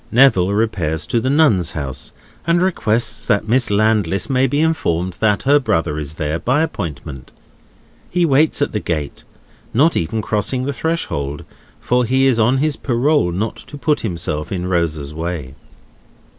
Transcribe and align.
Neville 0.11 0.49
repairs 0.51 1.05
to 1.05 1.19
the 1.19 1.29
Nuns' 1.29 1.73
House, 1.73 2.11
and 2.47 2.59
requests 2.59 3.23
that 3.27 3.47
Miss 3.47 3.69
Landless 3.69 4.31
may 4.31 4.47
be 4.47 4.59
informed 4.59 5.15
that 5.19 5.43
her 5.43 5.59
brother 5.59 5.99
is 5.99 6.15
there, 6.15 6.39
by 6.39 6.63
appointment. 6.63 7.31
He 8.09 8.25
waits 8.25 8.63
at 8.63 8.71
the 8.71 8.79
gate, 8.79 9.23
not 9.75 9.95
even 9.95 10.23
crossing 10.23 10.63
the 10.63 10.73
threshold; 10.73 11.45
for 11.79 12.03
he 12.03 12.25
is 12.25 12.39
on 12.39 12.57
his 12.57 12.77
parole 12.77 13.31
not 13.31 13.57
to 13.57 13.77
put 13.77 13.99
himself 13.99 14.51
in 14.51 14.65
Rosa's 14.65 15.13
way. 15.13 15.53